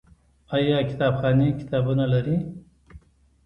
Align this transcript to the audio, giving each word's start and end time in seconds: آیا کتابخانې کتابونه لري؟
آیا 0.55 0.77
کتابخانې 0.89 1.49
کتابونه 1.59 2.05
لري؟ 2.13 2.37